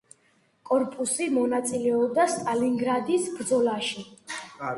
კორპუსი 0.69 1.27
მონაწილეობდა 1.35 2.25
სტალინგრადის 2.37 3.29
ბრძოლაში. 3.37 4.09